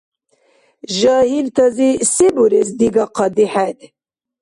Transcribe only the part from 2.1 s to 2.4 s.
се